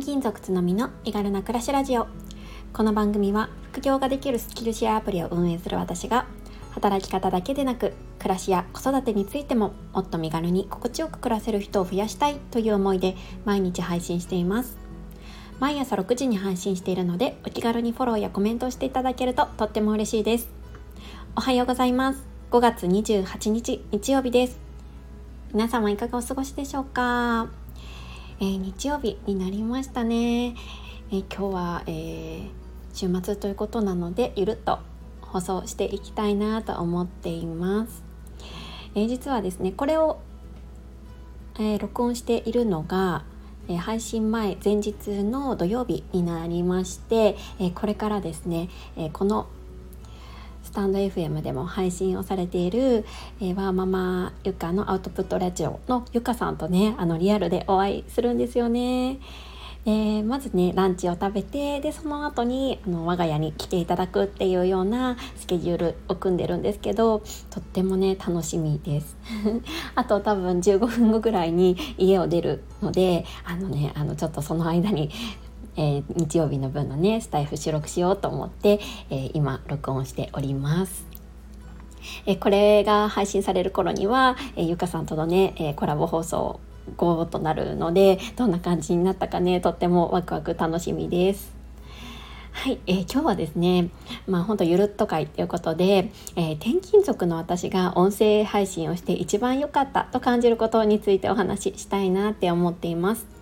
[0.00, 2.06] 転勤族つのみの身軽な暮らしラジオ。
[2.72, 6.24] この番組は副業ができるスキルシェアアプリを運営する私が
[6.70, 13.14] 働き方だけでなく暮らしや子育てについてももっと身軽に心地よく暮らせる人を増やしたいという思いで
[13.44, 14.78] 毎日配信しています。
[15.58, 20.48] 毎朝6時に配信しているのでお気軽にフォローやコメントをしていただけるととっても嬉しいです。
[21.36, 22.24] おはようございます。
[22.52, 24.58] 5月28日日曜日です。
[25.52, 27.59] 皆様いかがお過ごしでしょうか？
[28.42, 30.54] えー、日曜日になりましたね、
[31.10, 32.48] えー、今日は、えー、
[32.94, 34.78] 週末ということなのでゆるっと
[35.20, 38.02] 放送していきたいなと思っています、
[38.94, 40.20] え実はですねこれを、
[41.58, 43.24] え録音しているのが
[43.68, 49.48] え配信前前日の土曜日になりまして、えこれからですね、えこの
[50.70, 53.04] スタンド FM でも配信をされている、
[53.40, 59.18] えー、ワーママゆかのアウトプットラジオのゆかさんとねあのリアルでお会いするんですよね。
[59.84, 69.16] でまずねランチを食べてでその後にあの我が家に来ていただくっていうようなスケジュールを組んでるんですけどとってもね楽しみです
[69.96, 75.10] あと多分15分後ぐらいに家を出るのであのねあのちょっとその間に
[75.76, 81.06] えー、日曜日の分のねスタイフ収録しようと思って、えー、今録音しております。
[82.26, 86.60] えー、これが配信される頃には、えゆかさんとのね、えコラボ放送
[86.96, 91.60] 後となるのでどんな感じになったかねとってもワクワク楽しみです。
[92.52, 93.90] はい、えー、今日はですね、
[94.26, 103.39] まあ本当ゆるっと会ということで、えー、転勤族の私が音声配信をして一番良かったと感じることについてお話ししたいなって思っています。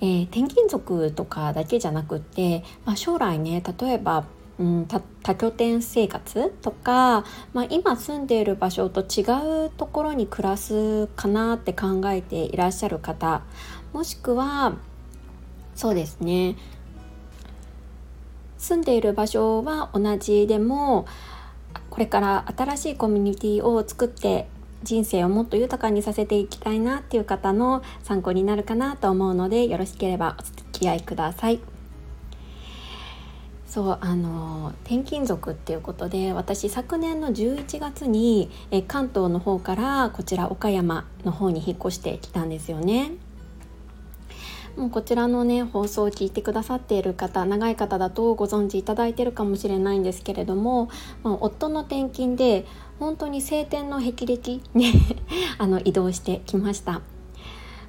[0.00, 4.24] えー、転勤族とかだけじゃなくって、まあ、将来ね例えば
[4.58, 4.88] うん、
[5.22, 9.22] 多拠点生活とか、まあ、今住んでいる場所と違
[9.66, 13.42] うところに暮らすかなって考えていらっしゃる方
[13.92, 14.76] もしくは
[15.76, 16.56] そうですね
[18.58, 21.06] 住んでいる場所は同じでも
[21.88, 24.48] これから新しいコミュニティを作って
[24.82, 31.60] 人生をもっと豊かにさせていきたいなっていう方の参考になるかなと思うのでよろしければお付き合いください。
[33.66, 43.12] そうあの転勤族っていうことで私昨年の11月にえ関東の方からこちら岡山の方に引っ越してきたんですよね。
[44.78, 50.88] もうこちらのね放送を聞いてくださっている方長い方だとご存知いただいてるかもしれないんですけれども、
[51.24, 52.64] まあ、夫の転勤で
[52.98, 54.60] 本当に晴天の霹靂。
[54.74, 54.92] に
[55.58, 57.00] あの移動してきました。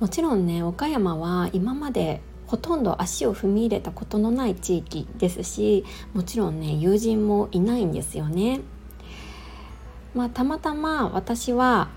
[0.00, 8.60] もちろんね岡山は今までほとんど足を踏み入れたことのない地域ですしもちろんね友人もいないんですよね。
[10.14, 11.88] まあ、たまたま私は、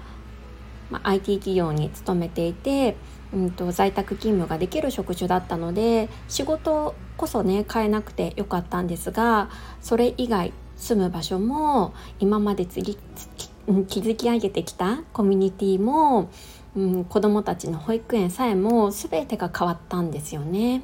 [0.89, 2.95] まあ、IT 企業に勤めていて
[3.33, 9.49] うんと、在宅勤務ができる職種だったので仕事こそね変えなくてよかったんですが
[9.81, 12.95] それ以外住む場所も今まで築
[14.15, 16.29] き上げてきたコミュニティも、
[16.75, 20.83] うん、子どもたちの保育園さえも全てが変わったんですよね。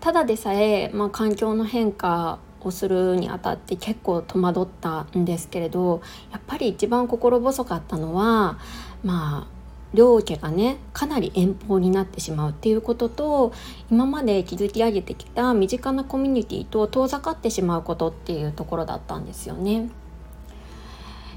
[0.00, 6.00] ただでさえ、まあ、環境の変化をするにあたって結構戸惑ったんですけれど
[6.30, 8.58] やっぱり一番心細かったのは
[9.02, 9.55] まあ
[9.94, 13.52] 両家がねかなり遠方になってしまうっていうことと
[13.90, 19.88] 今まで築き上げてきた身近なコミュニティと遠ざかってしまうことっていうところだったんですよね。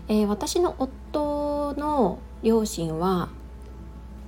[0.07, 3.29] えー、私の夫の両親は、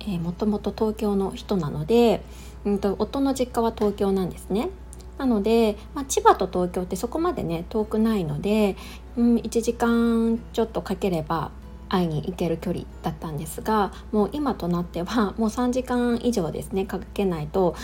[0.00, 2.22] えー、もともと東京の人なので、
[2.64, 4.70] うんと、夫の実家は東京なんですね。
[5.18, 8.76] なので、まあ、千葉と東京ってそこまでね遠くないので、
[9.16, 11.50] うん、1時間ちょっとかければ
[11.92, 17.76] 会いに行ける距離だったんですがもう今となっては もう3時間以上ですねかけないと、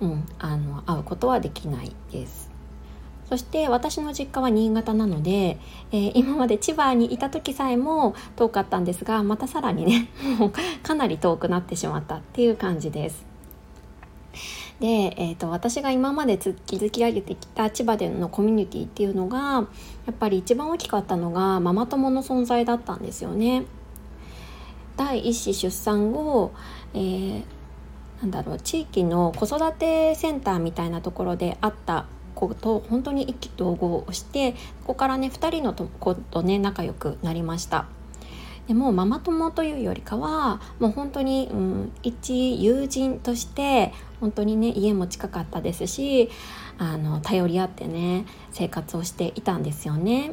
[0.00, 2.46] うん、あの会うことはできないです。
[3.28, 5.58] そして私の実家は新潟なので、
[5.90, 10.08] えー、今まで千葉にいた時さえも遠かったんですがまたさらにね
[10.38, 10.52] もう
[10.84, 13.35] かなり遠くなってしまったっていう感じです。
[14.80, 14.86] で、
[15.16, 19.62] えーと、私が今まで築き上げてきた千葉でのコミュニティっていうのがや
[20.10, 23.64] っぱり一番大きかったのがママ友の存在だったんですよね。
[24.96, 26.52] 第一子出産後、
[26.94, 27.42] えー、
[28.20, 34.58] なんだろう地域の子育てセンターみたいなところであった子と本当に意気投合をしてこ
[34.88, 37.86] こからね2人の子とね仲良くなりました。
[38.66, 46.30] でもママ友というよりかはもう本当に、うん、一友人として本当にね家も近かったですし
[46.78, 50.32] あの頼り合ってね生活をしていたんですよね。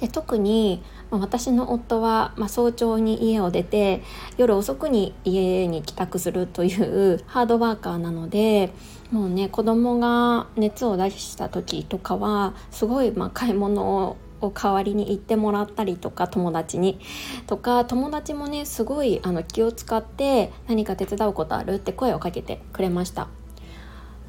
[0.00, 4.02] で特に、私の夫は、まあ、早朝に家を出て
[4.36, 8.72] 夜遅くに家に帰宅するという ハードワーカーなので
[9.12, 17.00] もうね子供が熱を出した時とかはすごいまあ買い物を代わりに行ってもらったりとか友達に
[17.46, 23.28] とか友達もねすごいあの気を使って何か手伝うことあるって声をかけてくれました。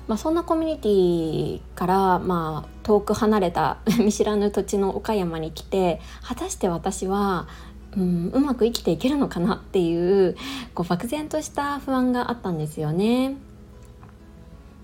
[0.07, 7.47] まあ、そんなコミュニティから、まあ、遠く離れた 見知らぬ土地の岡山に来て果たして私は、
[7.97, 10.37] うん、うまく生きていけるのかなっていう
[10.73, 13.35] こう漠然とした不安があったんですよね。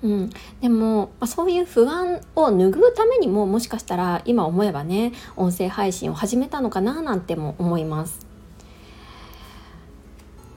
[0.04, 0.30] うん、
[0.62, 8.34] でも、まあ、そういう不安を拭うためにももしかしたら今思えばね音声配信を始めたのかななんても思います。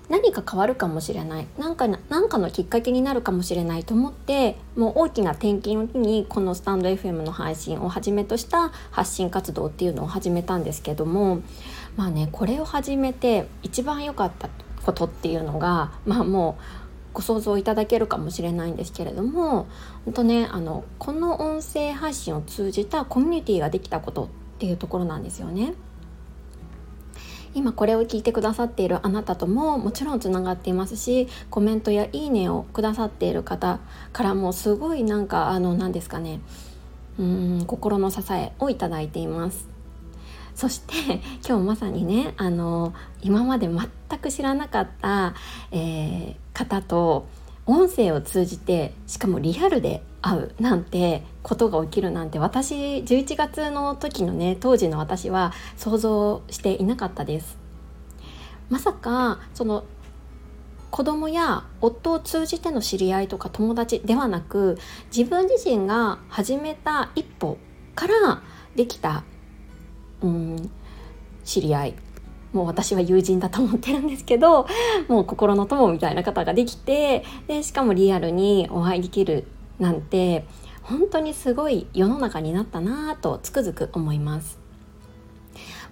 [0.09, 11.43] 何か変わるかもしれない何か何かのきっかけになるかもしれないと思ってもう大きな転機の日にこのスタンド FM の配信をはじめとした発信活動っていうのを始めたんですけども
[11.97, 14.49] まあねこれを始めて一番良かった
[14.85, 16.86] ことっていうのがまあもう
[17.17, 19.67] ご想像いただけるかもしれないんですけれども
[20.05, 24.29] 本当ねあのこの音声配信を通じたコミュニティができたことっ
[24.59, 25.73] ていうところなんですよね。
[27.55, 33.81] 今これを聞いてくださっているあなたとももちろんつながっていますしコメントやいいねをくださっている方
[34.13, 36.41] からもすごいなんかあの何ですかね
[37.19, 39.67] うん心の支えをいただいています
[40.55, 42.93] そして今日まさにねあの
[43.23, 45.35] 今まで全く知らなかった、
[45.71, 47.29] えー、方と
[47.67, 57.59] 音声を通じてしかもリアルで会うなんてことが起きるなんて私11月の時のね当時の私は想像していなかったです。
[58.71, 59.85] まさかその
[60.91, 64.79] 子供や夫を通じての知り合いとか友達ではなく
[65.15, 67.59] 自分自身が始めた一歩
[67.95, 68.43] から
[68.75, 69.25] できた
[70.23, 70.71] うん
[71.45, 71.95] 知り合い。
[72.53, 74.67] もう私は友人だと思ってるんですけど
[75.09, 79.47] もう心の友みたいな方ができてでしかもリアルにお会いできる
[79.79, 80.45] なんて
[80.83, 84.59] 本当にすごい世の中になったなぁとつくづく思います。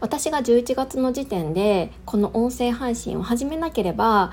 [0.00, 4.32] 私が11月の時点でこの音声配信を始めなければ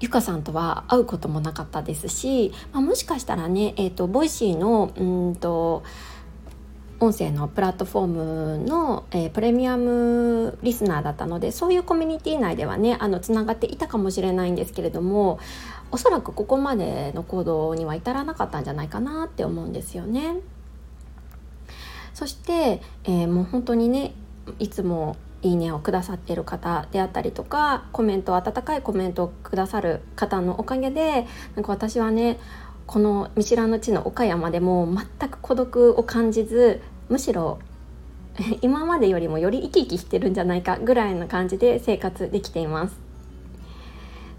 [0.00, 5.84] ゆかさんとは会うこともなかったですし、まあ、もしかしたらね、えーと、 Voicy のうんと
[6.98, 15.38] 音声のプラットフォームの、えー、プレミアムリスナーだったのでそういうコミュニティ内ではねあのつながっていたかもしれないんですけれども
[15.90, 20.36] おそらくここまでの行動には至らなかったんじゃないかなって思うんですよね。
[22.14, 24.14] そして、えー、もう本当にね
[24.58, 32.38] いつもいいねをくださっている方であったりとかコメント温かいコメントをくださる方のおかげでなんか私はね
[32.86, 34.88] この見知らぬ地の岡山でも
[35.18, 37.58] 全く孤独を感じずむしろ
[38.62, 43.06] 今までよりもより生き生きしてるんじゃないかぐらいな感じで生活できています。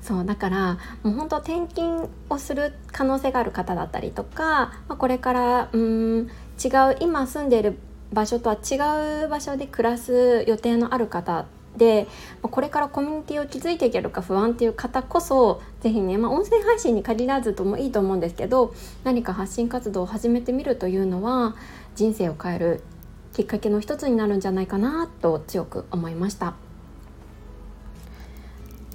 [0.01, 6.29] そうだからもう本当転勤をする可能性がある方だったりとか、まあ、これからうん
[6.63, 7.77] 違う今住んでいる
[8.13, 11.45] 場所とは違う場所で暮らす予定のある方
[11.77, 12.07] で
[12.41, 21.55] これからコミュニティを築いていけるか不安っていう方こそ是非ね、まあ、音声配信に限らずともいいと思うんですけど何か発信活動を始めてみるというのは
[21.95, 22.83] 人生を変える
[23.33, 26.55] きっかけの一つになるんじゃないかなと強く思いました。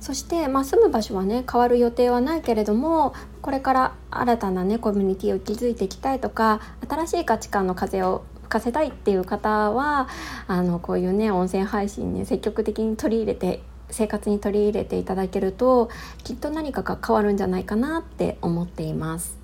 [0.00, 10.08] そして、まあ、住む場所はね変わる予定はないけれどもこれから新たなねコミュニティを築いていきたいとか新しい価値観の風をかせたいっていう方は
[10.46, 15.88] あのこういうね音声配信ね積極的に取り入れて生活に取り入れていただけると
[16.22, 19.38] きっと何かが変わるんじゃないかなって思っています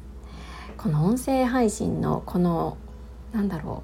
[0.76, 2.76] この音声配信のこの
[3.32, 3.82] なんだろ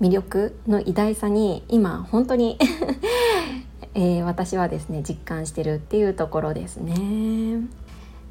[0.00, 2.58] う魅力の偉大さに今本当に
[3.96, 7.60] えー、私はですね実感してるっていうところですね。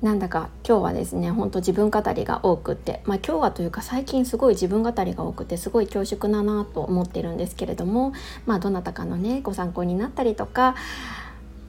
[0.04, 8.12] なんだか今日はですねほんと自分語りが多くってまあ今日はというか最近すごい自分語りが多くてすごい恐縮だなと思ってるんですけれども
[8.46, 10.76] まあどなたかのねご参考になったりとか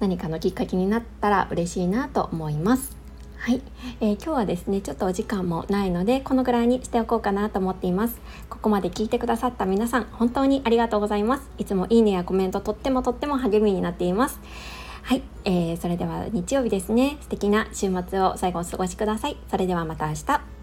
[0.00, 2.96] 何かのきっかけになったら嬉しいなと思います。
[3.38, 3.62] はい、
[4.00, 8.20] えー、今日はですねちょっとお時間もないのでこのぐらいにしておこうかなと思っています。
[8.50, 11.48] ここまで聞いてくださった皆さん本当にありがとうございます。
[11.58, 14.40] いつもいいねやコメントとってもとっても励みになっています。
[15.04, 17.18] はい、えー、それでは日曜日ですね。
[17.20, 19.36] 素敵な週末を最後お過ごしください。
[19.50, 20.53] それではまた明日。